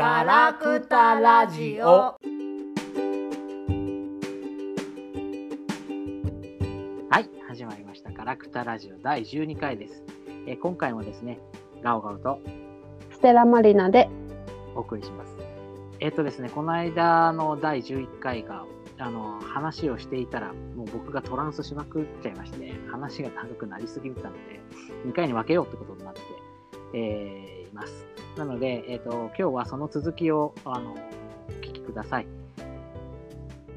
[0.00, 1.84] ガラクタラジオ。
[1.84, 2.16] は
[7.20, 8.10] い、始まりました。
[8.10, 10.02] ガラクタラジオ第12回です。
[10.46, 11.38] えー今回もですね、
[11.84, 12.40] ガオガオと
[13.10, 14.08] ステラマリナで、
[14.74, 15.36] お送りします。
[16.00, 18.64] えっ、とですね、この間の第11回が、
[18.96, 24.60] あの、話をしていたら、もう僕がトランスしまくっちゃいまして、話が長くなりすぎたので、
[25.06, 26.20] 2回に分けようってことになって、
[26.94, 28.09] えーいます。
[28.36, 32.26] なので、えっ、と、今日はその続きを、あの、お聞きください。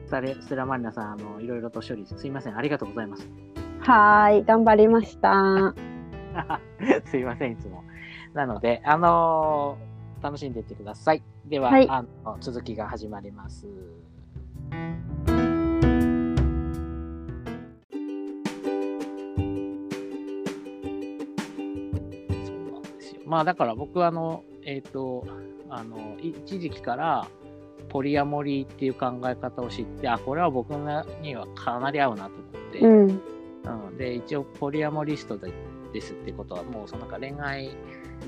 [0.06, 2.58] スタレステラマリナさん、あの、いろいろと処理すいません。
[2.58, 3.28] ありがとうございます。
[3.80, 5.74] はーい、頑張りました。
[7.06, 7.84] すいません、いつも。
[8.34, 11.22] なので、あのー楽しんでいってください。
[11.46, 13.68] では、はいあの続きが始まります。
[23.34, 25.26] まあ、だから僕は、あの、えっ、と、
[25.70, 27.28] あの、い一時期から、
[27.90, 30.72] ポリアモリーっていう考え方を知って、あ、これは僕
[31.22, 33.22] にはかなり合うなと思って、うん、
[33.66, 35.52] うん、で一応ポリアモリストで
[35.94, 37.70] ですってことはもうそのなんか恋愛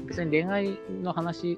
[0.05, 1.57] 別に恋愛の話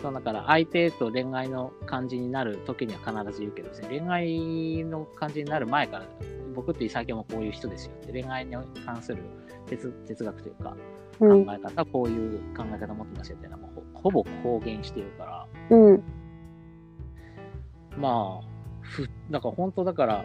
[0.00, 6.06] そうだから相手と恋愛の感じになる時には必ず言うけどですね恋愛の感じになる前から
[6.54, 9.22] 僕って最近もこういう人ですよって恋愛に関する
[9.66, 10.76] 哲哲学というか
[11.18, 15.24] 考うん、え方、こういう考え方持ってますよっていうのはもうほほぼ公言してるか
[15.70, 15.76] ら。
[15.76, 16.02] うん、
[17.96, 18.46] まあ、
[18.80, 20.24] ふ、だから本当だから、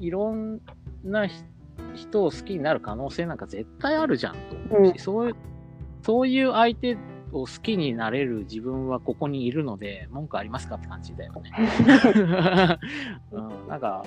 [0.00, 0.60] いろん
[1.04, 1.42] なひ
[1.94, 4.98] 人を好きになる可能性なんか絶対あるじゃんと思うし、うん。
[4.98, 5.36] そういう、
[6.02, 6.96] そういう相手
[7.32, 11.50] を好きになれる自分はここにいるので、文句ありますかって感じだよね。
[13.32, 14.04] うん、なんか、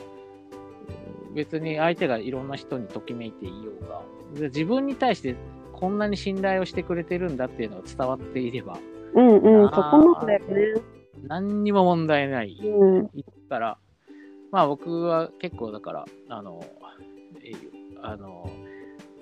[1.34, 5.36] 別に相手がいろんな人にときめいていようが、で自分に対して
[5.74, 8.78] こんなに信頼をしてくれてるんだっていうのが伝わっていれば、
[9.16, 10.82] うん、うん、そこなんだよね。
[11.28, 12.58] 何にも問題ない。
[12.64, 13.78] うん、いから、
[14.52, 16.64] まあ僕は結構だから、あの、
[17.44, 18.50] えーあの、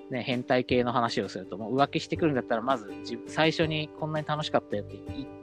[0.09, 4.97] ね、変態系の話をすると、もう浮気してくるんだったら、まず自最初にこんなに楽しかったよって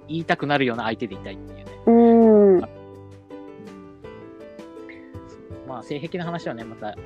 [0.09, 1.65] 言いたくなるような相手でいたいっていうね。
[1.87, 2.71] うん、うんそう
[5.69, 6.97] まあ性癖の話はね、またい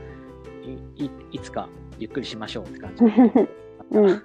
[1.05, 1.69] いいつか
[2.01, 3.05] ゆっくりしましょうって感じ。
[3.93, 4.21] うん、 うん、だ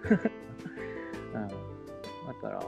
[2.42, 2.60] から、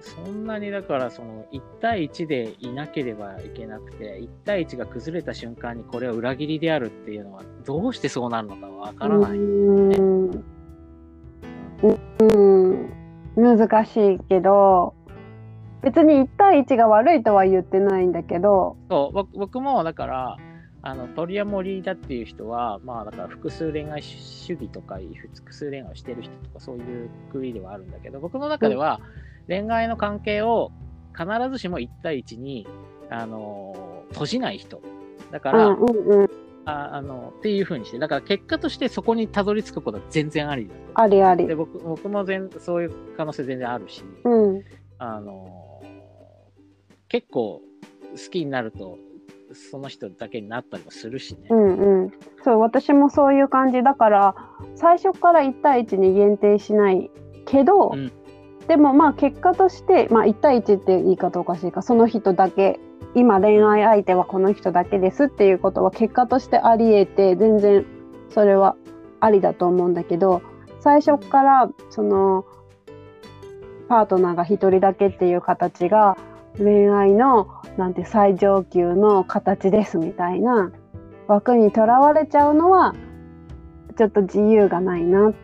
[0.00, 9.38] そんなにだから、その1対1でいなければいけなくて、1対1が崩れた瞬間にこれは裏切りであるっていうのは、どうしてそうなるのかわからない。
[9.38, 10.30] うん、
[12.20, 14.94] うん、難しいけど、
[15.82, 19.12] 別に1対1が悪いとは言ってないんだけど、そう。
[19.12, 20.36] 僕僕もだから、
[20.86, 25.00] あのトリアモリーだっていう人は、まあだから複数恋愛主義とか、
[25.36, 29.00] 複数恋愛をしてる人とか、そういう国ではあるんだけど、僕の中では
[29.48, 30.70] 恋愛の関係を
[31.12, 32.68] 必ずしも1対1に、
[33.10, 34.80] あの閉じない人。
[35.32, 36.30] だから、うん、うん、うん、
[36.66, 40.80] ああのっていうふうにして、だから結果としてそこにたどり着くことは全然ありだと。
[41.02, 41.56] ありありで。
[41.56, 44.62] 僕僕も全そういう可能性全然あるし、うん、
[44.98, 45.82] あの
[47.08, 47.60] 結構
[48.12, 48.98] 好きになると
[49.56, 51.48] その人だけになったりもするしね。
[51.50, 52.12] うん、うん。
[52.44, 54.34] そう、私もそういう感じだから、
[54.74, 57.10] 最初から1対1に限定しない
[57.46, 58.12] けど、うん
[58.68, 62.80] でもまあ結果として、まあ1対1って言い方おかしいか、その人だけ、
[63.14, 67.86] 今恋愛相手はこの人だけですっていうことは結果としてあり得て、全然
[68.28, 68.76] それは
[69.20, 70.42] ありだと思うんだけど、
[70.80, 72.44] 最初からその
[73.88, 76.16] パートナーが1人だけっていう形が
[76.58, 80.72] 恋愛のなんて最上級の形ですみたいな
[81.28, 82.94] 枠にとらわれちゃうのは
[83.96, 85.34] ちょっと自由がないなっ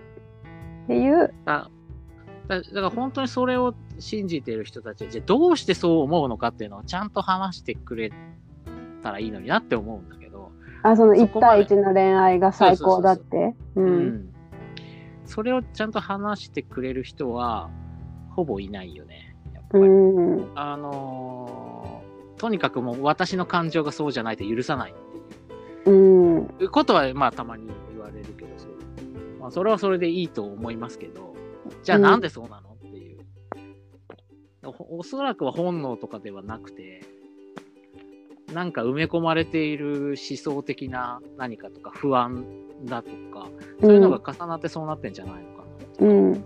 [0.87, 1.71] ていうだ
[2.49, 8.13] だだから本当にそれを信じている人たちはじゃあどうしてそう思うのかっていうのをちゃんと話してくれ
[9.03, 10.51] たらいいのになって思うんだけど、
[10.83, 13.55] あその1そこまで対1の恋愛が最高だって。
[15.25, 17.71] それをちゃんと話してくれる人は
[18.31, 19.32] ほぼいないよね。
[19.73, 20.51] うん。
[20.55, 21.83] あのー
[22.43, 24.95] とにかくもう私の感情がそうじゃないと許さないっ
[25.85, 25.95] てう。
[25.95, 28.71] んいうことはまあたまに言われるけどそう、
[29.39, 31.33] まあ、それはそれでいいと思いますけど。
[31.85, 33.19] じゃあなんでそうなのっていう。
[34.65, 37.05] おおそらくは本能とかではなくて
[38.53, 42.45] なんか埋め込まれている思想的な何かとか不安
[42.85, 43.49] だとか
[43.81, 45.65] そういうのが重なってそうなってんじゃないのか
[46.01, 46.45] な、うん。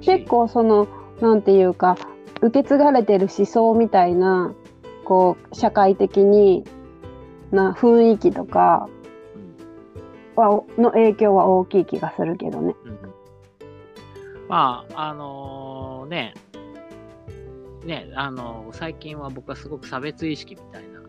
[0.00, 0.86] 結構その
[1.20, 1.96] なんていうか
[2.42, 4.54] 受け継がれてる思想みたいな
[5.04, 6.64] こう社会的に
[7.50, 8.88] な雰囲気とか
[10.36, 12.74] うんはの影響は大きい気がするけどね。
[12.84, 13.12] うん
[14.52, 16.34] まあ、あのね、
[17.86, 21.00] ね、あの、最近は僕はすごく差別意識みたいな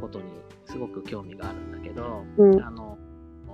[0.00, 0.24] ことに
[0.66, 2.98] すごく興味があるんだけど、うんあの、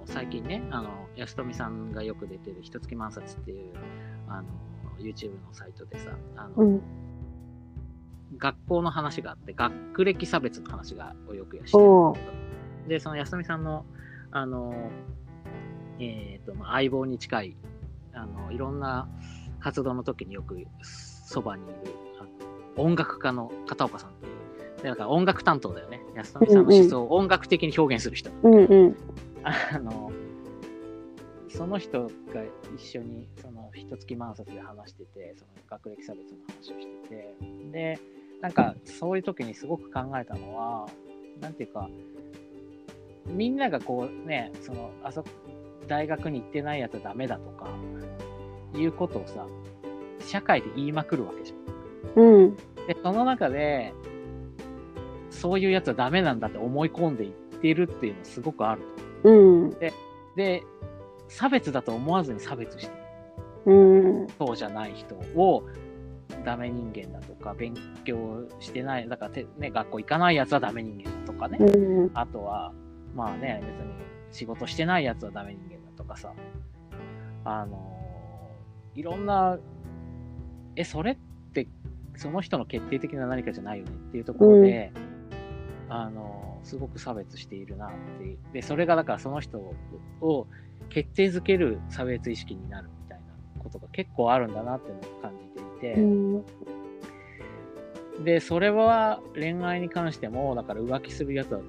[0.06, 3.74] 最近ね、あの、安富さんがよく出てる一月万冊っていう、
[4.28, 4.48] あの、
[4.98, 6.82] YouTube のサイトでさ、あの、うん。
[8.36, 11.78] 学校の話があって、学歴差別の話がをよくやして
[12.88, 13.84] で、その安富さんの、
[14.30, 14.90] あの、
[15.98, 17.56] えっ、と、まあ、相棒に近い、
[18.12, 19.08] あの、いろんな
[19.60, 21.74] 活動の時によくそばにいる、
[22.76, 24.28] 音楽家の片岡さんってい
[24.78, 26.00] う、でだから音楽担当だよね。
[26.14, 28.30] 安富さんの思想を音楽的に表現する人。
[28.42, 28.96] うんうん。
[29.42, 30.12] あの、
[31.48, 32.10] その人が
[32.76, 37.34] 一緒に、その、一月万冊で話してて、その学歴差別の話をしてて、
[37.72, 37.98] で、
[38.40, 40.88] なんか、そういう時にすごく考えたのは、
[41.40, 41.88] なんていうか、
[43.26, 45.24] みんながこうね、その、あそ、
[45.86, 47.68] 大学に行ってないやつはダメだとか、
[48.74, 49.46] いうことをさ、
[50.20, 52.22] 社会で言いまくるわけじゃん。
[52.22, 52.56] うん。
[52.56, 53.92] で、その中で、
[55.30, 58.82] そういうやつはダメなんだって思い込んでいってるっていうのはすごくある
[59.22, 59.30] と。
[59.30, 59.70] うん。
[60.36, 60.62] で、
[61.28, 62.92] 差別だと思わずに差別して
[63.66, 63.74] う
[64.24, 64.26] ん。
[64.38, 65.62] そうじゃない人を
[66.44, 71.58] ダメ人間だとか、勉強してない、だからて、ね、学校行かないやつはダメ人間だとかね。
[71.58, 72.10] うん。
[72.14, 72.72] あとは、
[73.14, 73.92] まあね、別に
[74.30, 76.32] 仕事してないやつはダメ人間だとかさ。
[77.44, 77.96] あの
[78.94, 79.58] いろんな、
[80.76, 81.16] え、それっ
[81.52, 81.68] て
[82.16, 84.92] その人の決定的な何かじゃないよねっていうところで、
[85.88, 87.90] あのすごく差別しているなっ
[88.20, 88.36] て。
[88.52, 89.58] で、それがだからその人
[90.20, 90.46] を
[90.90, 96.06] 決定づける差別意識になるみたいなことが結構あるんだなっていうのを感じていて、う
[98.20, 98.24] ん。
[98.24, 101.60] で、それは恋愛に関しても、だから浮気するやつは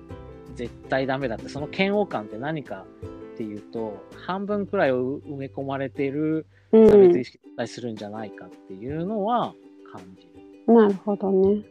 [0.55, 2.85] 絶対ダメだって、その嫌悪感って何か
[3.33, 7.23] っていうと、半分くらいを埋め込まれているう差別意ん。
[7.23, 9.53] 識だったりするんじゃないかっていうのは
[9.91, 10.27] 感じ
[10.67, 10.73] る。
[10.73, 11.63] なるほどね。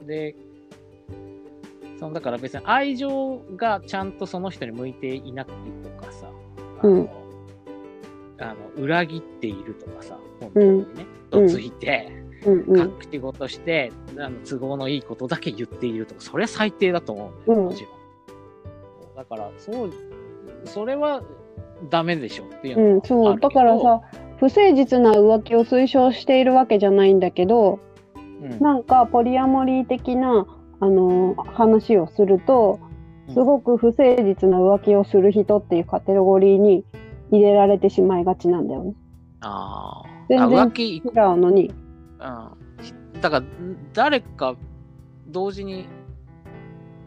[0.00, 0.36] うんで、
[2.04, 6.28] そのだから別に愛情がちゃんとその人に向いていなくてとかさ、
[6.82, 7.08] あの、うん。
[8.38, 12.12] あの裏切っているとかさ、本当にね、うんとついて、
[12.44, 12.60] うん。
[12.60, 12.78] うん。
[12.78, 17.64] 隠し事して、あの都合のいいことだけ言っているとか、それは最低だと思うんだよ、うん。
[17.68, 19.16] もちろん。
[19.16, 19.90] だから、そう、
[20.66, 21.22] それは
[21.88, 23.40] ダメでしょっていううん、そう。
[23.40, 24.02] だからさ、
[24.36, 27.78] 不誠実な浮気を推奨しているわけじゃないんだけど、
[28.14, 28.58] うん。
[28.60, 30.46] なんかポリアモリー的な、
[30.84, 32.78] あの話をすると、
[33.32, 36.84] すごく不誠実な浮気をする人っていうカテゴリーに
[37.30, 38.92] 入れられてしまいがちなんだよね。
[39.40, 40.08] ああ。
[40.28, 41.02] 全然浮気、違う
[41.38, 41.70] のに。
[41.70, 43.20] うん。
[43.22, 43.46] だから、
[43.94, 44.56] 誰か
[45.28, 45.86] 同時に、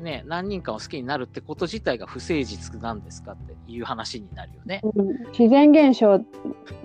[0.01, 4.81] ね、何人かを好きになるってこと自体が不誠実なんですかっていう話になるよね。
[4.83, 5.07] うん
[5.37, 6.19] 自然現象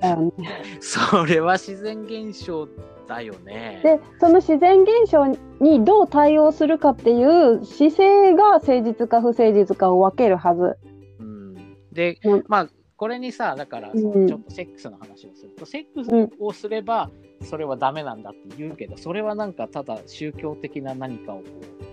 [0.01, 0.49] だよね。
[0.81, 2.69] それは自然現象
[3.07, 3.81] だよね。
[3.83, 5.27] でその自然現象
[5.61, 10.77] にどう対応するかっていう姿勢が誠実か不誠実かを分けるはず。
[11.19, 11.55] うん、
[11.93, 12.69] で、うんまあ、
[13.03, 17.11] これにさ、だから、そうんのちょっとセックスの話をすると、セックスをすれば、
[17.43, 21.92] それはダメなんだって言うけど、それはなんかただ宗教的な何かをこう、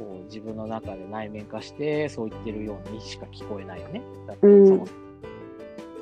[0.00, 4.00] こう自分の中で内面化して、そう言ってるようにしか聞こえないよね。
[4.26, 4.98] だってうんそもそも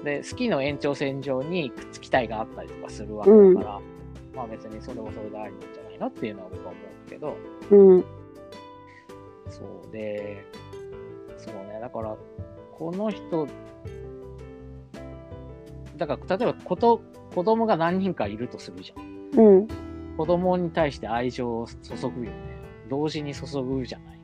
[0.05, 3.81] で、好きの延長線上にくっつきたいがあったりとかするわけだから、
[4.37, 7.37] まあ別にそれはそれでありなんじゃないのっていうのは僕は思うんだけど、
[7.71, 8.05] うん
[9.51, 10.45] そうで、
[11.37, 12.17] そうね、だから、
[12.73, 13.49] この人、
[15.97, 17.01] だから、例えばこと、
[17.35, 19.41] 子供が何人かいるとするじゃん。
[19.41, 19.69] うん
[20.17, 22.48] 子供に対して愛情を注ぐよね。
[22.89, 24.21] 同時に注ぐじゃない。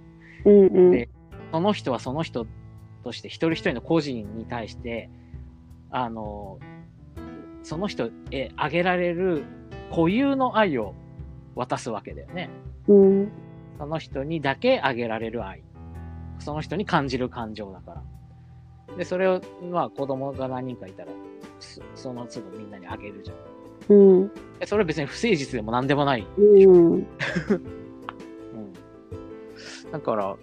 [0.47, 1.09] うんうんで
[1.53, 2.47] その人はその人
[3.05, 5.09] として一人一人の個人に対して、
[5.91, 6.59] あの、
[7.63, 9.45] その人へあげられる
[9.91, 10.95] 固有の愛を
[11.55, 12.51] 渡すわけだよね。
[12.89, 13.33] うん
[13.79, 15.63] その人にだけあげられる愛。
[16.41, 18.03] その人に感じる感情だか
[18.89, 18.97] ら。
[18.97, 19.41] で、それを、
[19.71, 21.13] まあ子供が何人かいたら、
[21.61, 23.37] そその都度みんなにあげるじゃん。
[23.89, 24.29] うん
[24.59, 26.27] でそれは別に不誠実でも何でもない。
[26.39, 27.07] うんうん。
[29.95, 30.37] だから、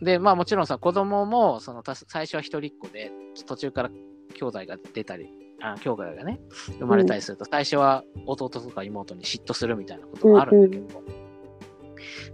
[0.00, 3.12] で、まあもちろんさ、子供も、その、た最初は一人っ子で、
[3.46, 5.28] 途中から兄弟が出たり、
[5.60, 6.40] あ兄弟がね、
[6.78, 11.02] 生まれたりすると、最初は弟とか妹に嫉妬するみたいなことがあるんだけど、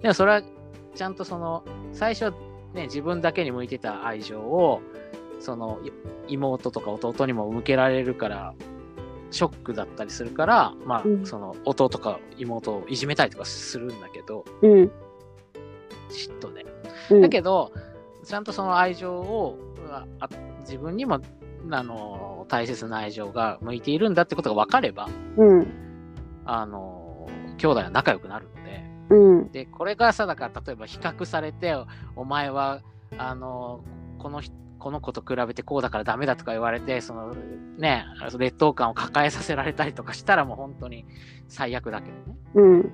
[0.00, 0.42] でもそれは、
[0.94, 2.30] ちゃんとその、最初は
[2.72, 4.80] ね、自分だけに向いてた愛情を、
[5.40, 5.80] その、
[6.28, 8.54] い妹とか弟にも向けられるから、
[9.32, 11.26] ショックだったりするから、まあ、うん。
[11.26, 14.92] その、弟とか妹をいじめたりとかするんだけど、うん
[16.08, 16.66] 嫉妬で。
[17.10, 17.72] うんだけど、
[18.24, 19.58] ちゃんとその愛情を、
[20.60, 21.20] 自分にも、
[21.70, 25.66] あの、大切な愛情が向いているんだってことが分かれば、うん
[26.44, 29.52] あの、兄弟は仲良くなるので、うん。
[29.52, 31.74] で、これがさ、だから例えば比較されて、
[32.16, 32.82] お前は、
[33.16, 33.80] あの、
[34.18, 37.34] この人、この子と比べてこうだからダメだとか言われて、その
[37.78, 38.04] ね、
[38.38, 41.04] 劣等感を抱えさせられたりとかしたらもう本当に
[41.48, 42.38] 最悪だけどね。
[42.54, 42.92] うん。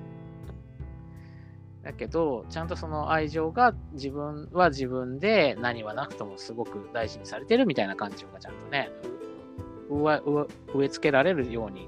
[1.85, 8.89] だけど、ちゃんとその愛情が自分は自分で何はなくともすごく大事にされてるみたいな感情がちゃんとね、
[9.91, 10.01] う
[10.75, 11.87] 植え付けられるように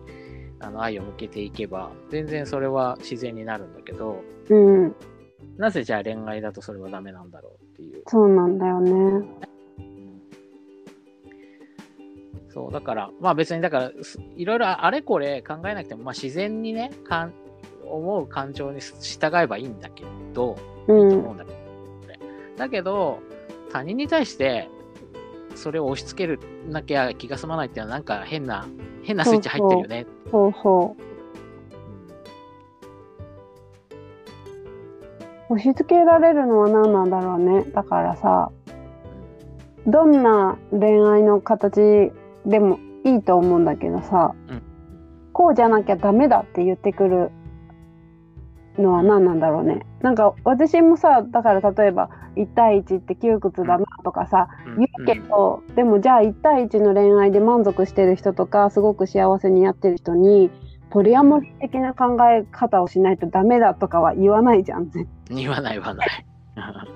[0.60, 4.96] あの愛を向けていけば、全然それは自然になるんだけど、うん。
[5.58, 8.04] なぜじゃあ恋愛だとそれはダメなんだろうっていう。
[8.06, 8.92] そうなんだよね。
[8.92, 9.48] うん
[12.50, 17.34] そう、だから、まあ別にだから、すいろいろあれこれ考えなくても、まあ自然にね、かん
[17.92, 20.04] 思う感情に従えばいいんだけ
[20.34, 21.32] ど、うんいいと思。
[21.32, 21.58] うんだけど、
[22.58, 23.20] だけど、
[23.72, 24.70] 他人に対して、
[25.56, 26.40] それを押し付ける
[26.70, 28.68] なきゃ気が済まないっていうのは、なんか変な、
[29.04, 30.06] 変なスイッチ入ってるよね。
[30.32, 30.96] そうそ
[35.50, 35.54] う。
[35.54, 37.64] 押し付けられるのは何なんだろうね。
[37.72, 38.52] だからさ、
[39.88, 42.12] どんな恋愛の形
[42.46, 44.62] でもいいと思うんだけどさ、うん
[45.38, 47.30] こうじゃなきゃダメだって言ってくる
[48.78, 49.86] のは何なんだろうね。
[50.02, 60.52] なんか私もさ、だから例えば1対1って窮屈だなとかさ、うん言うけど、でもじゃあ1対1の恋愛で満足してる人とかすごく幸せにやってる人に
[60.90, 64.90] ポリアモリー的な考え方をしないとダメだとかは言わないじゃん。
[64.90, 66.26] 絶言わない言わない。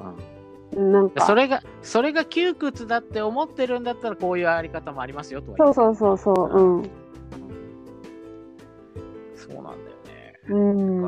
[0.00, 0.34] うん
[0.74, 6.58] 対なんかそれが、それが窮屈だって思ってるんだったら、こういうやり方もありますよとそうそうそうそう。
[6.58, 6.76] うん。
[6.78, 6.90] うん
[9.36, 9.83] そうなん。
[10.48, 11.02] うん。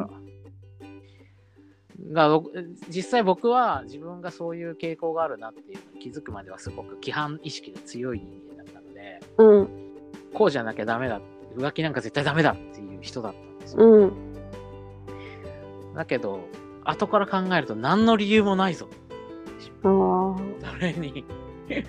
[2.12, 9.68] だから実際僕は自分がそういう傾向があるなっていうのに気づくまではすごく規範意識が強い人間だったので、うん。
[10.34, 11.20] こうじゃなきゃダメだ、
[11.56, 13.84] 浮気なんか絶対ダメだっていう人だったんですよ。
[13.84, 14.12] うん。
[15.94, 16.40] だけど、
[16.84, 18.88] 後から考えると何の理由もないぞ。
[19.82, 19.88] そ
[20.80, 21.24] れに
[21.70, 21.82] うん。
[21.82, 21.88] だ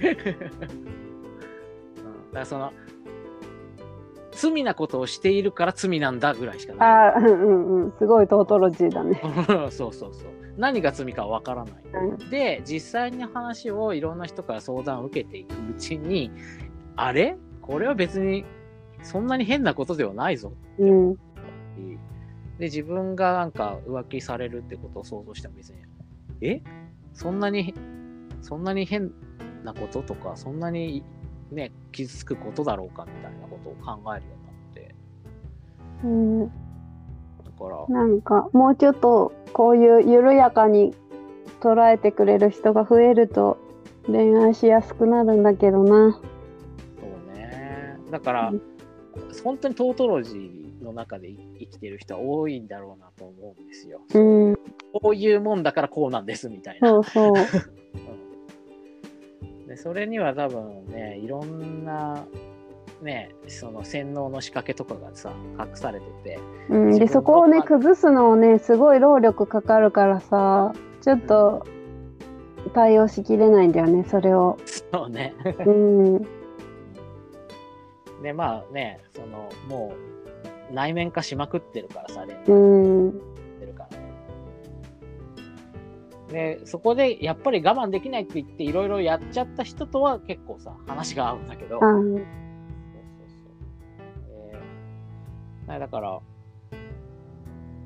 [2.34, 2.72] からその、
[4.38, 6.90] 罪なことをしているから罪なんだぐらいしかない。
[6.90, 7.94] ああ、うんうんうん。
[7.98, 9.20] すごいトートロジーだね。
[9.72, 10.32] そうそうそう。
[10.58, 11.74] 何が罪かわからない。
[11.94, 12.30] うん。
[12.30, 16.32] で、実際に話をいろんな人から相談を受けていくうちに、
[16.96, 17.38] あれ？
[17.62, 18.46] これは別に
[19.02, 21.12] そんなに変なことではないぞうん。
[21.14, 21.16] っ
[21.76, 22.00] ていう。
[22.60, 25.78] で、自分がなんか浮気されるってことを想像しても別に、
[26.42, 26.62] え？
[27.14, 27.74] そんなに、
[28.42, 29.12] そんなに変
[29.64, 31.04] なこととか、そんなに
[31.52, 34.96] ね、傷つくことだろうかみたいなことを考えるようになって、
[36.04, 36.48] うん。
[36.48, 36.52] だ
[37.58, 40.94] から、なんかもうちょっとこういう緩やかに
[41.62, 43.58] 捉えてくれる人が増えると
[44.06, 46.14] 恋愛しやすくなるんだけどな。
[46.14, 46.22] そ
[47.34, 47.98] うね。
[48.12, 48.62] だから、うん
[49.44, 54.02] 本当にトートロジーの中で生きてる人は多いんだろうなと思うんですよ。
[54.14, 54.20] う
[54.52, 54.56] ん。
[54.94, 56.90] こういうもんだからこうなんですみたいな。
[56.90, 57.34] そうそう。
[59.78, 62.26] それには多分ね、いろんな、
[63.02, 71.66] ね、その洗脳の仕掛けとかがさ、隠されてて、うん、でそこをね崩すのをねすごい労力かかるからさちょっと
[72.74, 74.58] 対応しきれないんだよねそれを。
[74.92, 75.34] そうね。
[75.66, 76.28] うん。
[78.22, 79.94] で、まあね、その、も
[80.72, 82.56] う、内面化しまくってるからさ、恋愛う
[83.10, 83.22] ん。
[86.30, 92.22] で、そこでやっぱり我慢できないって言っていろいろやっちゃった人とは結構さ、話が合うんだけど、あそうそうそう。
[95.70, 96.20] えーだから、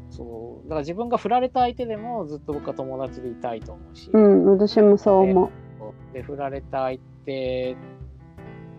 [0.09, 6.13] そう、だから自分が振られた相手でもずっと僕は友達でいたいと思うし、うん私もそう思う。
[6.13, 7.75] で、振られた相手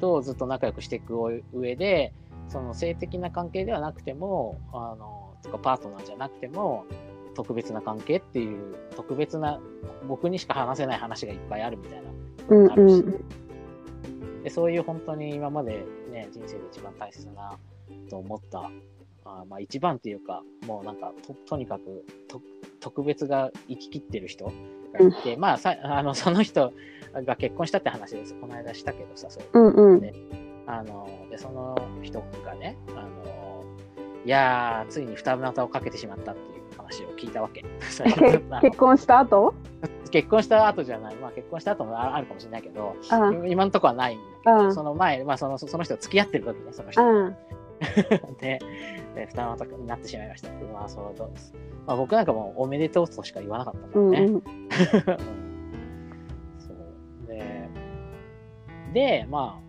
[0.01, 2.13] とずっと仲良くしていく上で、
[2.49, 6.85] その性的な関係ではなくても、あの、とかパートナーじゃなくても、
[7.35, 9.61] 特別な関係っていう、特別な、
[10.09, 12.11] 僕にしか話せない話がいっぱいあるみたいな。
[12.49, 14.43] うんあるし、うん。
[14.43, 17.59] でそういう本当に今までね、人生で一番大切な
[18.11, 18.71] と思った、
[19.25, 22.41] あまあ一番っていうか、もうなんかと、とにかくと
[22.81, 24.53] 特別が生き切ってる人が
[25.01, 26.73] いて、まあさあの、その人
[27.15, 28.35] が結婚したって話です。
[28.35, 29.45] この間したけどさ、そう。
[29.55, 30.01] うんうん。
[30.01, 30.13] で
[30.67, 33.65] あの、で、その人がね、あの、
[34.25, 36.52] いやー、ついに二股をかけてしまったっていう
[36.93, 37.65] 話を聞いたわけ。
[38.61, 39.55] 結婚した後？
[40.11, 47.03] 結婚した後じゃない、まあ結婚した後もああるかもしれないけど、あ今のところはないんだけど、うんその前、まあそのその人と付き合ってる時ね、その人。
[47.03, 47.37] うん
[48.39, 48.61] で、
[49.17, 50.51] で二股になってしまいました。
[50.73, 51.55] まあそうどうです。
[51.87, 54.21] まあ僕なんかもうおめでとうとしか言わなかったもんね。
[54.21, 54.43] うんうんうん
[56.61, 57.69] そうで、
[58.93, 59.63] で、まあ、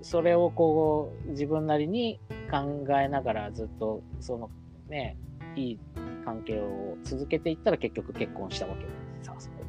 [0.00, 4.50] それをこう、自分なりに考えながらずっとその
[4.88, 5.16] ね
[5.58, 5.78] いい
[6.24, 8.88] 関係を続けていったら結局結婚したわけで
[9.22, 9.64] さそこ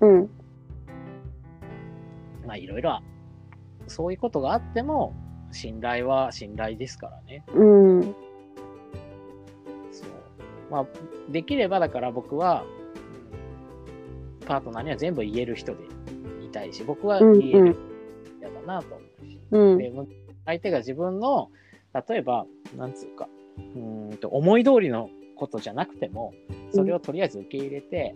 [0.00, 0.30] でうん。
[2.46, 3.00] まあいろいろ
[3.86, 5.14] そういうことがあっても
[5.52, 8.02] 信頼は信頼ですからねうん。
[9.92, 10.08] そう
[10.70, 10.86] まあ
[11.30, 12.64] できればだから僕は
[14.40, 15.84] うんパートナーには全部言える人で
[16.44, 17.38] いたいし僕はうん。
[17.38, 17.76] 言えるうん。
[18.40, 19.78] 嫌だなと思うし、うん。
[19.78, 20.08] でむ
[20.46, 21.50] 相手が自分の
[22.08, 23.28] 例えばなんつうか
[23.58, 26.34] うーんと思い通りのことじゃなくても
[26.74, 28.14] それをとりあえず受け入れて、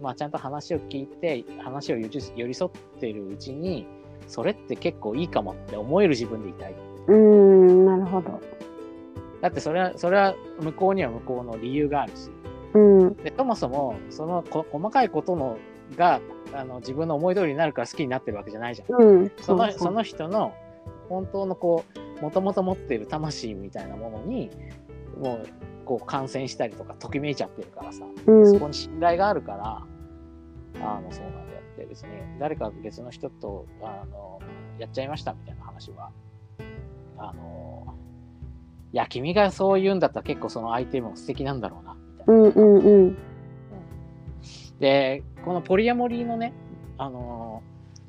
[0.00, 2.08] まあ、ちゃんと話を聞いて話を寄
[2.46, 3.86] り添っているうちに
[4.26, 6.74] それって結構いいかもって思える自分でいたい
[7.08, 7.84] うん。
[7.84, 8.40] なるほど。
[9.40, 12.30] だってそれはそれは向こうには向こうの理由があるし
[12.74, 13.14] うん。
[13.16, 15.58] でそもそもそのこ細かいことの
[15.96, 16.20] が
[16.54, 19.32] あの自分の思い通りになるから好きになってるわけじゃないじゃんうん。
[19.40, 20.54] そのうその人の
[21.08, 21.84] 本当のこ
[22.18, 24.50] うもともと持っている魂みたいなものに
[25.18, 25.46] もう
[25.90, 29.54] こう感染したりとかときめいちゃってるからさ、うんそこに信頼があるか
[30.76, 34.38] らあのそうなんだよって別に誰か別の人とあの
[34.78, 36.12] やっちゃいましたみたいな話は
[37.18, 37.96] あの
[38.92, 42.34] いや君がそう言うんだったら結構その相手も素敵なんだろうなみたいな。
[42.34, 43.18] うんうんうん。
[44.78, 46.52] でこのポリアモリーのね
[46.98, 47.64] あの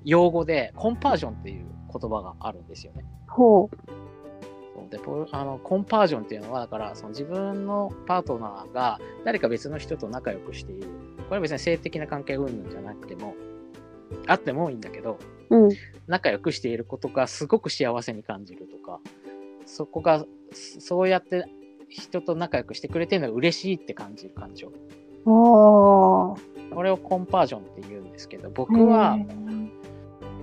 [0.05, 3.05] 用語でコンパージョンっていう言葉があるんですよね。
[3.27, 4.10] ほそう
[4.91, 10.87] でポあのコンパージョンっていうのはだからその自分のパートナーが誰か別の人と仲良くしている
[11.29, 13.35] これは別に性的な関係云々じゃなくても
[14.27, 15.17] あってもいいんだけど
[15.49, 15.57] う。
[15.57, 15.71] うん。
[16.07, 18.99] 仲良くしていることがすごく幸せに感じるとか
[19.65, 21.45] そこがそそうやって
[21.87, 24.71] 人と仲良くしてくれてるのが嬉しいって感じる感情。
[25.23, 26.35] こ
[26.83, 29.17] れをコンパージョンって言うんですけど僕は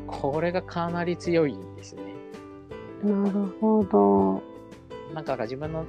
[0.06, 2.17] これがかなり強いんですね。
[3.02, 4.42] なるほど。
[5.14, 5.84] なんか自分の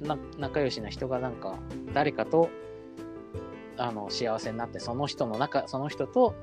[0.00, 1.58] な仲良しな人がなんか
[1.92, 2.48] 誰かと
[3.76, 6.34] あの幸せになってその人の中その人と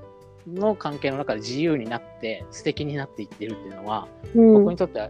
[0.48, 4.54] の関係の中で自由になって素敵になっていってるっていうのは、うん。
[4.54, 5.10] 僕にとっては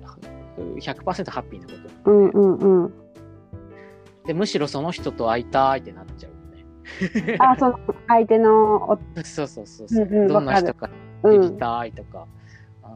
[0.58, 1.74] 100%ハッピーなこ
[2.04, 2.94] とうんうんうん。
[4.26, 7.38] でむしろその人と会いたいってなっちゃうよね。
[7.40, 10.90] あ、その相手の、お そうそうそうそう、うんうんどんな人か
[11.24, 11.42] うん。
[11.42, 12.37] できたいとか、あ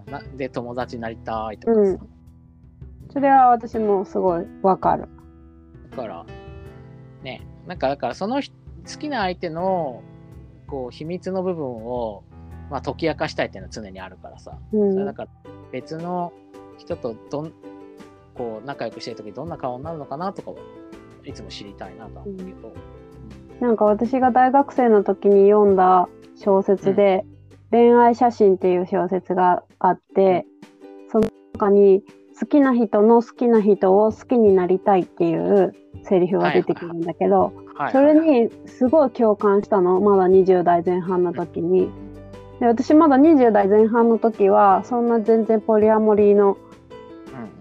[0.08, 2.00] なで友達になりたいとかさ、うん。
[3.12, 5.08] それは私もすごいわかる。
[5.92, 6.26] だから、
[7.24, 8.56] ね、なんかだからその人
[8.88, 10.02] 好きな相手の
[10.68, 12.24] こう秘密の部分を、
[12.70, 14.94] まあ、解き明かしたいっていうのは常にあるからさ、うん。
[14.94, 15.14] それだ。
[15.14, 15.30] から
[15.72, 16.34] 別の
[16.78, 17.54] 人とどん
[18.34, 20.58] こう仲良くしてる時どんな顔になるのかなとかは
[21.26, 22.74] いつも知りたいなとは思うけど、
[23.60, 27.26] なんか私が大学生の時に読んだ小説で、
[27.72, 30.46] 恋愛写真っていう小説があって、
[31.10, 32.04] その中に
[32.40, 37.92] 好きな人の好きな人を好きになりたいっていうセリフが出てくるんだけど、はい。
[37.92, 40.00] それにすごい共感したの。
[40.02, 41.90] まだ20代前半の時に。
[42.60, 46.58] で私まだ20代前半の時はそんな全然ポリアモリーの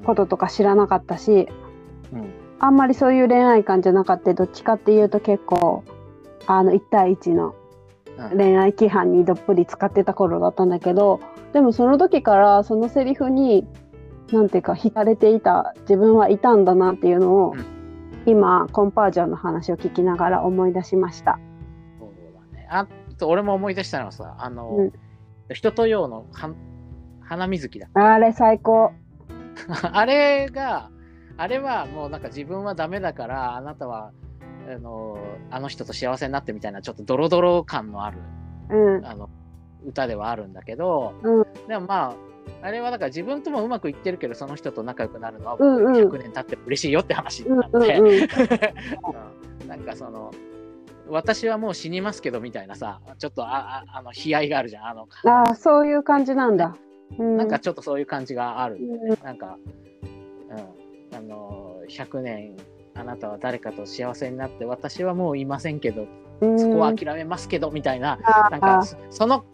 [0.04, 1.48] こととか知らなかったし
[2.58, 4.34] あんまりそういう恋愛観じゃなかった。
[4.34, 5.84] どっちかっていうと結構
[6.46, 7.59] あの1対1のうん
[8.36, 11.20] 恋愛規範にどっぷり使ってた頃だったんだけど
[11.52, 13.66] でもその時からそのセリフに
[14.32, 17.80] なんていうか惹かれていた自分はいたんだなっていうのを、うん。
[18.26, 21.40] 今コンパージョンの話を聞きながら思い出しました。
[21.98, 22.10] そう
[22.52, 22.68] だね。
[22.70, 24.92] あと俺も思い出したのはさあの、うん。
[25.52, 26.54] 人とようのは
[27.22, 28.92] 花水木だあれ最高。
[29.92, 30.90] あれが、
[31.36, 34.12] あれはもうなんか自分はダメだから、あなたは、
[34.74, 35.18] あの、
[35.50, 38.18] あの人と幸せになってみたいな、ちょっとドロドロ感のある、
[38.70, 39.06] うん。
[39.06, 39.28] あの、
[39.84, 41.46] 歌ではあるんだけど、うん。
[41.68, 42.16] でもまあ、
[42.62, 45.92] あれはだから自分ともうまくいってるけど、その人と仲良くなるのは、うんうん。
[45.94, 48.12] 100年経っても嬉しいよって話うんなんで、うんうん。
[49.62, 49.68] うん。
[49.68, 50.30] なんかその、
[51.08, 54.86] 私はもう死にますけどみたいなさ、ちょっとあああの悲哀があるじゃん。
[54.86, 56.76] あのああそういう感じなんだ。
[57.18, 58.76] うん、なんかちょっとそういう感じがある。
[58.76, 59.24] うん。
[59.24, 59.58] なんか、
[60.50, 62.56] うん、あの、100年、
[62.94, 66.06] あなたは誰かと幸せになって、私はもういませんけど、
[66.58, 68.18] そこは諦めますけど、みたいな、
[68.50, 69.44] なんか、そその、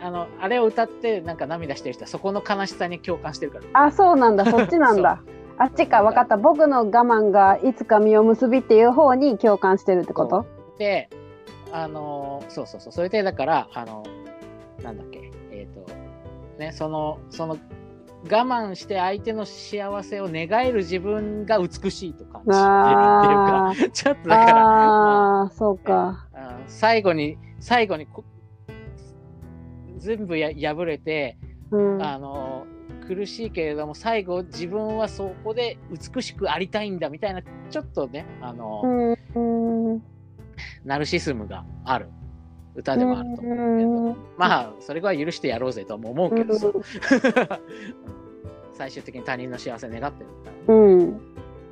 [0.00, 3.64] あの、あれを歌って、なんか涙してる人は、そこの悲しさに共感してるから。
[3.86, 4.44] あそうなんだ。
[4.50, 5.22] そっちなんだ。
[5.60, 10.46] あっちか分かった僕の我慢がいつか実を結びっていう方に共感してるってこと？
[10.78, 11.10] で、
[11.72, 14.04] あの、そうそうそう、それで、だから、あの、
[14.84, 15.84] なんだっけ、えっ、と、
[16.58, 17.58] ね、その、その、
[18.24, 22.62] 我慢して相手の幸せを願える自分が美しいと感じてる
[23.14, 26.26] っていうかちょっとだから、ああそうか。
[26.34, 28.24] あ最後に最後にこ
[29.98, 31.38] 全部や破れて、
[31.70, 32.02] うん。
[32.02, 32.66] あの
[33.06, 38.88] 苦しいけれども最後自分はそこで美しくありたいんだみたいなちょっとねあの、う
[39.38, 40.02] んうん。
[40.84, 42.08] ナルシスムがある
[42.78, 44.16] 歌でもあると思うけど、うん。
[44.36, 46.82] まあそれは許してやろうぜとは思うけどさ、う
[48.72, 50.98] 最終的に他人の幸せ願ってるから、うん。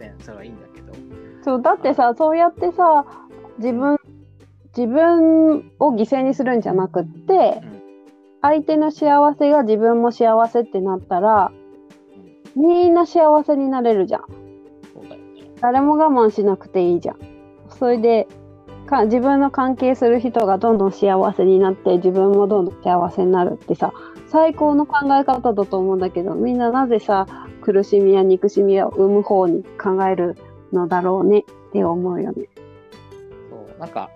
[0.00, 0.92] ね、それはいいんだけど。
[1.42, 3.04] そうだってさそうやってさ
[3.58, 3.98] 自分
[4.76, 7.82] 自分を犠牲にするんじゃなくって、うん。
[8.42, 11.52] 相手の幸せが自分も幸せってなったら
[12.56, 14.22] みんな幸せになれるじゃん。
[15.08, 15.20] ね。
[15.60, 17.18] 誰も我慢しなくていいじゃん。
[17.68, 18.26] それで
[18.86, 23.92] か自分の関係する人がどんどん幸せになって自分もどんどん幸せになるってさ
[24.28, 27.26] 最高の考え方だと思うんだけどみんななぜさ
[27.60, 30.36] 苦しみや憎しみを生む方に考える
[30.72, 32.48] のだろうねって思うよね。
[33.50, 34.10] そうなんか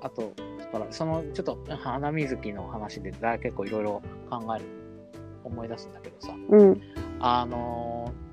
[0.00, 0.32] あと
[0.90, 4.64] そのちょっと花水木の話でだ結構いろいろ考える
[5.44, 6.34] 思い出すんだけどさ。
[6.50, 6.80] うん。
[7.20, 8.24] あのー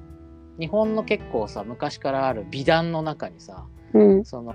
[0.59, 4.25] 日本の結構さ昔からある美談の中にさうん。
[4.25, 4.53] その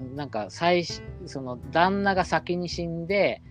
[0.00, 3.42] なんか最しその旦那が先に死んで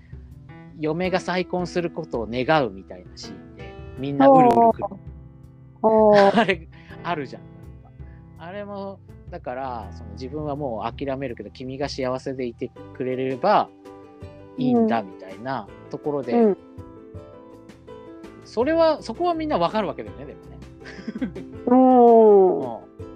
[0.79, 4.87] 嫁が再婚することを願うみたいなシーンでみんなうるうるくる。
[6.33, 6.67] あれ
[7.03, 7.41] あるじゃん。
[8.39, 8.99] あれも
[9.29, 13.69] だからその自分はもう諦めるけど君が幸せでいてくれれば
[14.57, 16.57] いいんだみたいなところで、うん。
[18.43, 20.57] それはそこはみんなわかるわけだよねでもね。
[21.67, 23.05] おー。
[23.05, 23.10] うん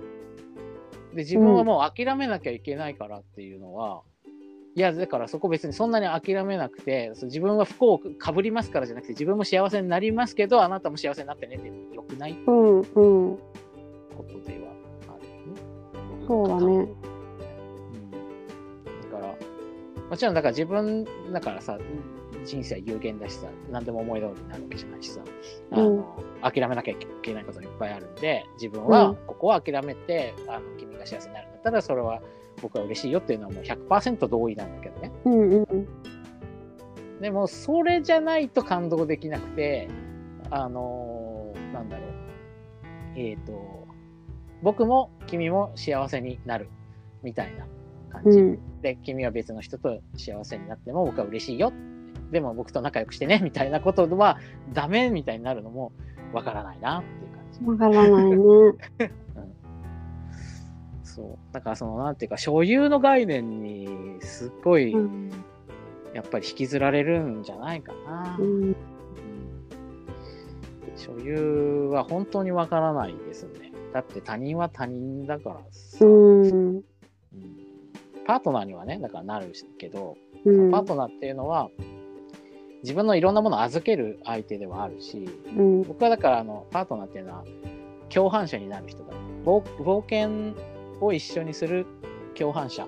[1.16, 4.02] で自分はもう諦めなきゃいけないからっていうのは、
[4.76, 14.74] いやだからそこ別にそんなに諦めなくて自分は不幸をかぶりますからじゃなくて自分も幸せになりますけどあなたも幸せになってねってよくないうんうんことでは
[15.08, 16.28] あるよね。
[16.28, 16.62] そうだね。
[16.62, 16.92] うん、
[19.12, 19.36] だから
[20.10, 21.78] もちろんだから自分だからさ
[22.46, 25.22] 人生は有限だしさ何でも思い通りになるわけじゃないしさ。
[25.72, 32.22] あの、諦めなきゃいけないことがいっぱいあるんで自分はここは諦めて、あの君が幸せになるんだったらそれは
[32.62, 35.12] 僕は嬉しいよっていうのはもう100%同意なんだけどね。
[35.26, 35.88] うんうん
[37.22, 39.88] でもそれじゃないと感動できなくて
[40.52, 42.08] あのなんだろう。
[43.16, 43.88] えっ、と
[44.62, 46.68] 僕も君も幸せになる
[47.24, 47.66] みたいな
[48.10, 48.82] 感じ、うん。
[48.82, 51.72] で君は別の人と幸せになっても僕は嬉しいよ
[52.32, 54.40] でも僕と仲良くしてねみたいなことは
[54.74, 55.92] ダメみたいになるのも
[56.34, 57.66] わからないなっていう感じ。
[57.66, 58.38] わからないね。
[61.04, 61.54] そう。
[61.54, 65.32] だからそのなんていうか所有の概念にすっごいうん。
[66.14, 68.38] やっぱり引きずられるんじゃないかな。
[68.40, 68.64] うん。
[68.64, 68.76] うん。
[70.96, 73.74] 所有は本当にわからないですね。
[73.94, 76.44] だって他人は他人だからさ、うん。
[76.46, 76.84] うん。
[78.26, 80.72] パートナーにはねだからなるけど、うん。
[80.72, 81.70] パートナーっていうのは
[82.86, 85.82] 自分のいろんなものを預ける相手ではあるしうん。
[85.82, 87.44] 僕はだからあのパートナーっていうのは
[88.10, 89.14] 共犯者になる人だ。
[89.44, 90.54] 冒冒険
[91.02, 91.88] を一緒にする
[92.36, 92.86] 共犯者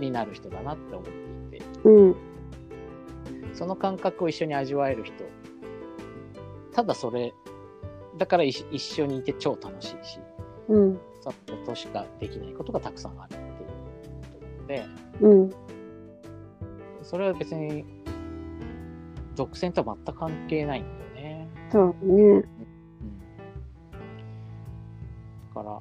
[0.00, 1.66] になる人だなって思っていて。
[1.84, 2.16] うん。
[3.52, 5.12] その感覚を一緒に味わえる人。
[6.72, 7.34] ただそれ
[8.16, 10.18] だから一一緒にいて超楽しいし
[10.68, 11.00] うん。
[11.20, 11.34] そこ
[11.66, 13.74] としかできないことがたくさんあるっていうこ
[14.40, 14.84] となので
[15.20, 15.50] うん
[17.02, 17.84] それは別に
[19.36, 21.48] 独占とは全く関係ないんだよね。
[21.70, 21.94] そうね。
[22.02, 22.46] うん、だ
[25.54, 25.80] から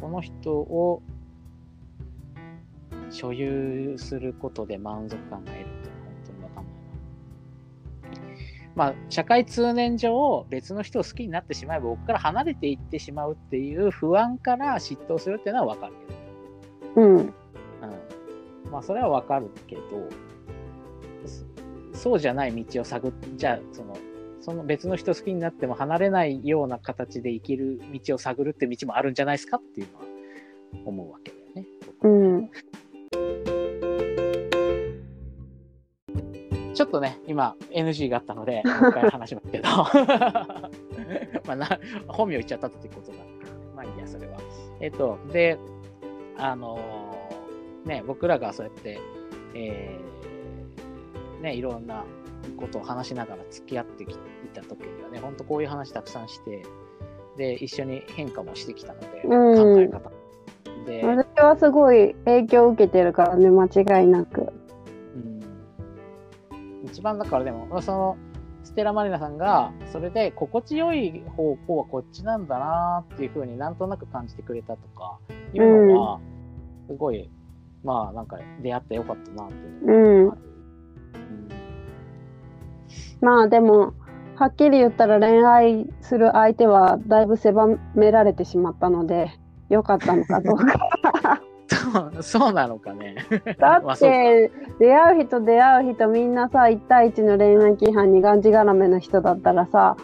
[0.00, 1.02] この人を
[3.10, 6.78] 所有することで満足感が得るっていうのは本当にわかんないな。
[8.74, 17.06] まあ社会通念上別の人を好きになってしまえば僕から離れていってしまうっていう不安から嫉妬するっていうのはわかるけど。
[17.06, 17.32] うんうん、
[18.70, 19.82] まあそれはわかるけど
[22.04, 23.96] そそうじゃない道を探っじゃあその
[24.42, 30.04] その別の人好きになっても離れないような形で生きる道を探るって道もあるんじゃないですかっていうのは
[30.84, 31.66] 思うわけだよね。
[32.02, 32.50] うん
[36.74, 39.64] ちょっとね今 NG があったのでもう一回話しますけど
[41.46, 43.18] まあな本名言っちゃったってことだ
[43.74, 44.36] まあいいやそれは。
[44.80, 45.56] えっとで
[46.36, 48.98] あのーね僕らがそうやって、
[49.54, 50.33] えー
[51.44, 52.04] ねいろんな
[52.56, 54.16] ことを話しながら付き合ってきい
[54.52, 56.64] た時にはね本当こういう話たくさんして
[57.36, 59.56] で一緒に変化もしてきたので、うん。
[59.56, 60.12] 考え方。
[60.86, 64.52] で、私はすごい影響を受けてるからね間違いなく。
[65.14, 66.84] うん。
[66.84, 68.16] 一番だからでもその
[68.62, 75.18] ステラマリナさんがそれで心地よい方向はこっちなんだなっていうふうになんとなく感じてくれたとか
[75.52, 76.20] いうのは
[76.88, 77.30] すごい、
[77.82, 80.53] まあなんか出会ってよかったなっていうのがある。
[83.24, 83.94] まあでも
[84.36, 89.32] はっきり言ったら恋愛する相手はだいぶ狭められてしまったので
[89.70, 91.40] 良かったのかどうか。
[91.66, 93.16] そうそうなのかね。
[93.58, 99.96] だって出会う人出会う人みんなさ1対1の恋愛規範にがんじがらめな人だったらさ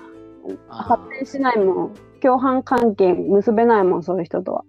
[0.68, 1.94] あ発展しないもん。
[2.22, 4.64] 共犯関係結べないもんそういう人とは。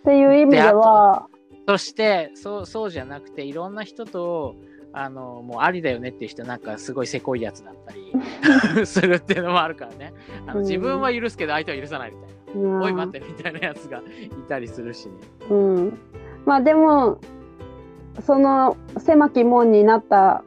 [0.00, 1.26] っていう意味では。
[1.68, 4.56] そしてそうそうじゃなくていろんな人と
[4.94, 8.12] あのもうありだよねっていう人なんかすごいせこいやつだったり
[8.86, 10.12] するっていうのもあるからね。
[10.46, 10.66] あのうん。
[10.66, 12.36] 自分は許すけど相手は許さないみたいな、う
[12.80, 14.02] んおい待ってみたいなやつがい
[14.48, 15.14] たりするしね。
[15.50, 15.98] うん、
[16.44, 17.18] まあでも
[18.20, 20.44] その狭き門になった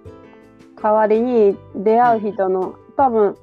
[0.82, 3.36] 代わりに出会う人の多分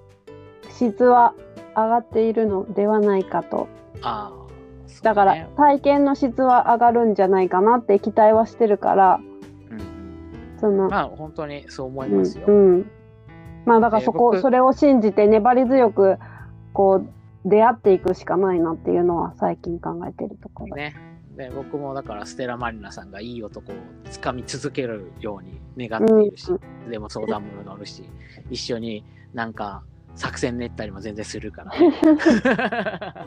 [0.70, 1.34] 質は
[1.74, 3.68] 上がっているのではないかと。
[4.02, 4.32] あ
[5.02, 9.31] だからね体験の質は上がるんじゃないかなって期待はしてるからうんうん
[10.62, 12.90] その、まあ本当にそう思いうんますよ、うん、
[13.66, 16.16] まあだからそこ、えー僕それを信じて粘り強く
[16.72, 20.76] こう出会っていくしかないなっていうのは最近考えてるところ。
[20.76, 20.94] ね。
[21.36, 23.74] で僕もだからステラ・マリナさんがいい男を
[24.10, 26.52] つかみ続けるように願っているし、
[26.88, 28.04] でも相談も乗るし
[28.50, 29.82] 一緒になんか
[30.14, 31.72] 作戦練ったりも全然するから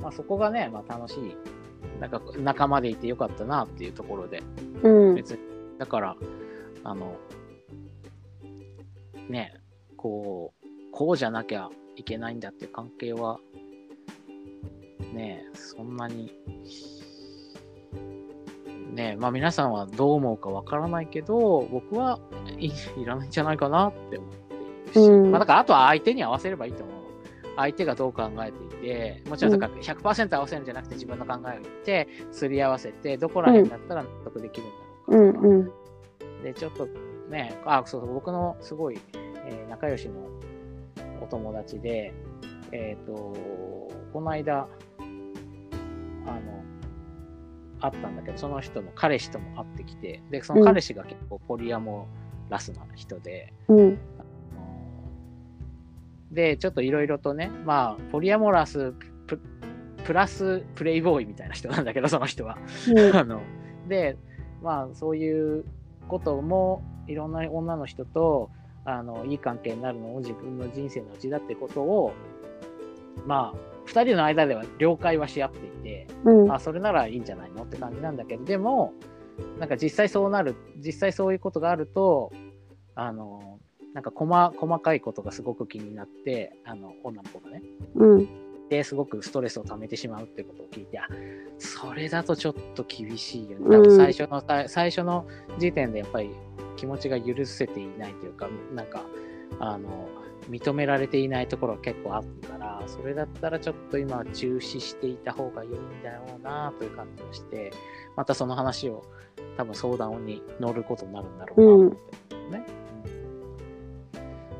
[0.00, 1.36] まあ、そこがね、まあ、楽しい
[2.00, 4.42] なんか仲間でいてよかったなっていうところで。
[4.82, 5.14] うん。
[5.14, 5.38] 別に。
[5.78, 6.16] だから
[6.84, 7.16] あの
[9.28, 9.54] ね
[9.96, 13.38] こうこうじゃなきゃいけないんだっていう関係は
[15.12, 16.32] ねそんなに
[18.92, 22.18] ねまあ皆さんはどう思うかわからないけど僕は
[22.58, 25.30] いいらないんじゃないかなって思っているし、うん。
[25.30, 26.97] まあだからあとは相手に合わせればいいと思う
[27.58, 34.76] 相手がどう考えていてもちろんだから100%合わせるんじゃなくて自分の考えを言ってすり合わせてどこら辺だったら納得できるんだ
[35.16, 36.42] ろうかとか、うんうん。
[36.42, 36.88] で、ちょっと
[37.28, 38.98] ね、あ、そうそう、僕のすごい、
[39.46, 40.14] えー仲良しの
[41.22, 42.12] お友達で、
[42.72, 43.12] えっ、と、
[44.12, 44.66] この間、
[46.26, 46.64] あの、
[47.80, 52.06] 会ったんだけど、その人の彼氏とも会ってきて、で、その彼氏が結構ポリアモ
[52.48, 53.98] ラスな人で、うん
[56.38, 58.92] で、ちょっといろいろとね、まあ、ポリアモラス
[59.26, 59.40] プ
[60.04, 62.58] プラスプレイボーイみたいな人なんだけど、その人は。
[62.94, 63.40] うんあの
[63.88, 64.16] で
[64.62, 65.64] まあそういう
[66.06, 68.50] こともいろんな女の人と
[68.84, 72.12] あのいい関係になるのを自分の人生のうちだってことを
[73.26, 78.92] まあ2人の間では了解はし合っていて、うんあそれならいいんじゃないのって感じなんだけどでも
[79.58, 82.30] なんか実際そうなる実際そういうことがあると
[82.94, 83.57] あの
[83.94, 87.62] なんか細細かいことがすごく気になってあの女の子がね。
[87.94, 88.28] うん。
[88.68, 91.08] ですごくストレスを溜めてしまうってことを聞いてあ
[91.58, 93.64] それだとちょっと厳しいよね。
[93.64, 93.72] うん。
[93.72, 95.26] 多分最初の、さ最初の
[95.58, 96.30] 時点でやっぱり
[96.76, 99.02] 気持ちが許せていないというかなんか
[99.58, 100.08] あの
[100.50, 107.72] 認められていないところが結構あったからそれだったらちょっと今は中止していた方が良いんだろうなという感じがして
[108.16, 109.04] またその話を
[109.56, 112.34] 多分相談に乗ることになるんだろうなと思って。
[112.34, 112.87] るね、うん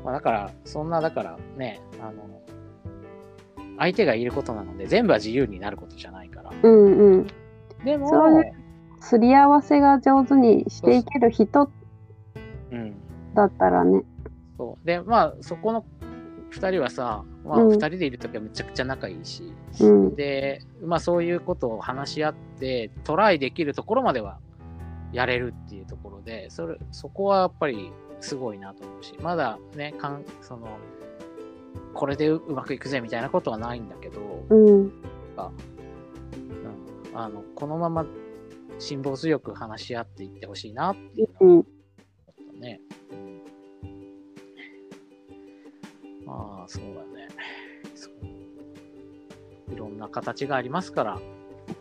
[0.03, 2.29] まあ、だからそんなだからねあの
[3.79, 6.51] 相手がいることなので全部は自由になることじゃないから。
[6.61, 7.27] うんうん。
[7.85, 8.43] でも
[8.99, 11.71] すり合わせが上手にしていける人
[12.71, 12.75] う。
[12.75, 12.95] ん、
[13.33, 14.03] だったらね。
[14.57, 14.85] そう。
[14.85, 15.85] でまあそこの
[16.51, 17.69] 2人はさ、まあ、うん。
[17.69, 20.15] 2人でいる時はめちゃくちゃ仲いいし、うん。
[20.15, 24.39] でまあそういうことを話し合ってトライできるところまでは
[25.13, 30.77] やれるっていうところでそれそこはやっぱりすごいなと思うしまだねかんその
[31.93, 34.67] これでううまくいくぜみたいなことはないんだけど、うん。
[34.67, 34.91] うん、
[37.13, 38.05] あのこのまま
[38.77, 41.49] 辛抱強く話し合っていってほしいなっていうのはうん。
[41.51, 41.65] 思っ
[42.53, 42.81] たね。
[43.11, 43.41] うん、
[46.25, 47.27] まあそうだね。
[47.95, 48.13] そう。
[49.73, 51.19] いろんな形がありますから、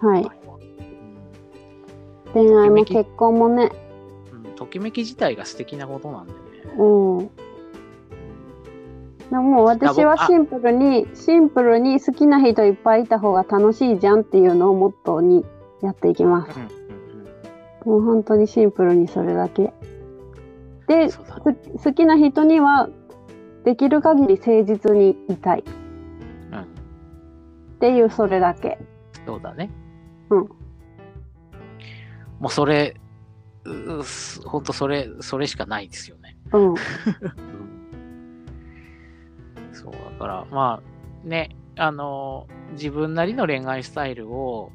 [0.00, 0.30] はい。
[2.32, 3.64] 恋愛は恋愛も結婚もね。
[3.64, 3.87] うんうん、
[4.58, 6.38] ときめき自体が素敵なことなんでね。
[6.76, 7.30] うん
[9.30, 15.44] でももう私はシンプルにシンプルに好きな人いっぱいいた方が楽しいじゃんっていうのをモットーに
[15.82, 16.68] やっていきますうんうん
[17.84, 21.12] もう本当にシンプルにそれだけうん、でね。
[21.12, 22.88] 好好きな人には
[23.64, 25.64] できる限り誠実にいたい
[26.52, 26.64] うん、っ
[27.80, 28.78] ていうそれだけ
[29.26, 29.70] そうだね。
[30.30, 30.48] うん。
[32.40, 32.94] もうそれ、
[33.68, 36.36] うすほんとそれ、それしかないですよね。
[36.52, 36.74] うん
[39.72, 44.72] そうだからまあねあの自分なりの恋愛スタイルを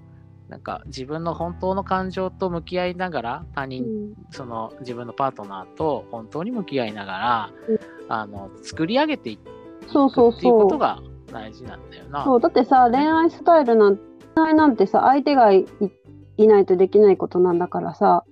[0.47, 7.79] なんか自分の本当の感情と向き合いながら他人、うんその自分のパートナーと本当に向き合いながら、うん
[8.09, 10.67] あの作り上げていくっていうこ。
[10.69, 10.99] とが
[11.31, 12.23] 大事なんだよな。
[12.23, 13.97] そうだってさ恋愛スタイルなん
[14.35, 15.65] 恋愛なんてさ相手がい
[16.37, 18.23] いないとできないことなんだからさ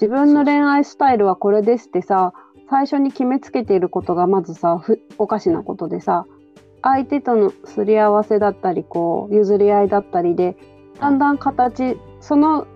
[0.00, 2.32] 自分の恋愛スタイルはこれですってさ
[2.70, 4.80] 最初に決めつけていることがまずさ
[5.18, 6.24] おかしなことでさ
[6.82, 10.56] 相手とのすり合わせだったりこう譲り合いだったりで
[11.00, 12.68] だんだん形その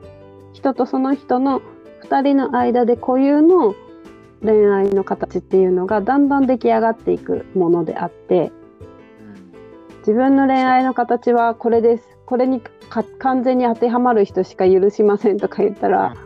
[0.52, 1.62] 人とその人の
[2.08, 3.76] 2人の間で固有の
[4.42, 8.50] 恋愛の形っていうのがだんだん出来上がっていくものであって
[10.02, 12.08] 自分の恋愛の形はこれです。
[12.26, 12.60] これに
[13.18, 16.16] 完全に当てはまる人しか許しませんとか言ったら、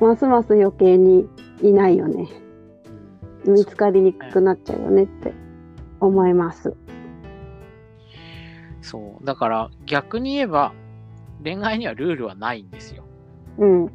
[0.00, 1.26] ますます余計に
[1.62, 2.28] いないよね
[3.46, 5.32] うん見つかりにくくなっちゃうよねって
[6.00, 6.76] 思います。
[8.82, 9.24] そう。
[9.24, 10.72] だから逆に言えば
[11.42, 13.04] 恋愛にはルールはないんですよ。
[13.58, 13.92] うん、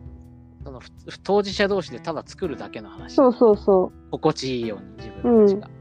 [0.63, 0.89] そのふ
[1.21, 3.15] 当事者同士でただ作るだけの話。
[3.15, 5.67] そうそうそ心地いいように自分たちが。
[5.67, 5.77] うん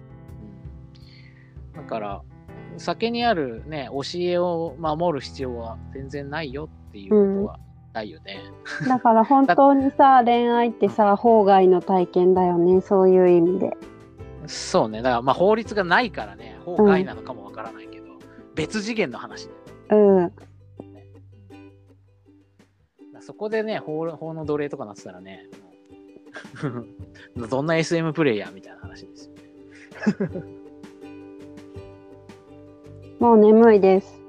[1.76, 2.22] だから
[2.78, 7.65] 酒にあるね教えを守る必要は全然ないよっていうことはな
[8.02, 8.40] いよね。
[8.84, 13.76] うだから本当にさ恋愛ってさ法外の体験だよねそういう意味で。
[14.46, 15.02] そうね。
[15.02, 18.06] だからまあ法律がないからね法外なのかもわからないけど、
[18.54, 20.32] 別次元の話だようん
[23.20, 25.46] そこでね法法の奴隷とかなってたらね
[27.50, 29.34] どんな SM プレイヤーみたいな話ですよ。
[33.18, 34.25] もう眠いです。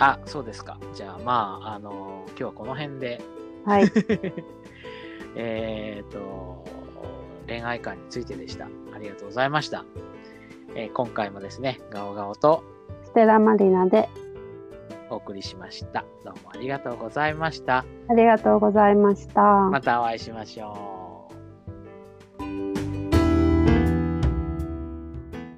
[0.00, 0.78] あそうですか。
[0.92, 3.20] じゃあまああの今日はこの辺で
[3.64, 3.84] はい、
[5.36, 6.64] えっと、
[7.46, 8.66] 恋愛観についてでした。
[8.94, 9.84] ありがとうございました。
[10.74, 12.62] えー今回もですね、ガオガオと
[13.02, 14.08] ステラマリナで
[15.10, 16.04] お送りしました。
[16.24, 17.84] どうもありがとうございました。
[18.08, 19.42] ありがとうございました。
[19.42, 20.99] またお会いしましょう。